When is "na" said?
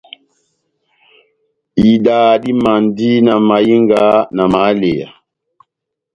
3.25-3.33, 4.35-4.43